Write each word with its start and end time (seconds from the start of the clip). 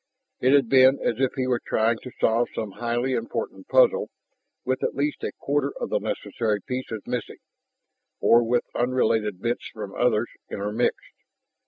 It 0.39 0.53
had 0.53 0.67
been 0.67 0.97
as 0.99 1.19
if 1.19 1.33
he 1.35 1.45
were 1.45 1.61
trying 1.63 1.99
to 2.01 2.09
solve 2.19 2.47
some 2.55 2.71
highly 2.71 3.13
important 3.13 3.67
puzzle 3.67 4.09
with 4.65 4.83
at 4.83 4.95
least 4.95 5.23
a 5.23 5.31
quarter 5.39 5.71
of 5.79 5.91
the 5.91 5.99
necessary 5.99 6.59
pieces 6.59 7.03
missing, 7.05 7.37
or 8.19 8.41
with 8.43 8.65
unrelated 8.73 9.39
bits 9.43 9.69
from 9.71 9.93
others 9.93 10.29
intermixed. 10.49 11.13